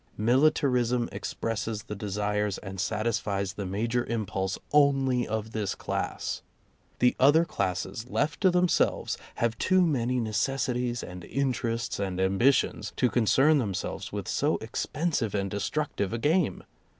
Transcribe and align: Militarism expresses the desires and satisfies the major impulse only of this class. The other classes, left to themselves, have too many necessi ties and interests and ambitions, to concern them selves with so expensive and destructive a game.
Militarism 0.17 1.07
expresses 1.11 1.83
the 1.83 1.93
desires 1.95 2.57
and 2.57 2.79
satisfies 2.79 3.53
the 3.53 3.67
major 3.67 4.03
impulse 4.05 4.57
only 4.73 5.27
of 5.27 5.51
this 5.51 5.75
class. 5.75 6.41
The 6.97 7.15
other 7.19 7.45
classes, 7.45 8.09
left 8.09 8.41
to 8.41 8.49
themselves, 8.49 9.15
have 9.35 9.59
too 9.59 9.83
many 9.85 10.19
necessi 10.19 10.73
ties 10.73 11.03
and 11.03 11.23
interests 11.25 11.99
and 11.99 12.19
ambitions, 12.19 12.93
to 12.95 13.11
concern 13.11 13.59
them 13.59 13.75
selves 13.75 14.11
with 14.11 14.27
so 14.27 14.57
expensive 14.57 15.35
and 15.35 15.51
destructive 15.51 16.13
a 16.13 16.17
game. 16.17 16.63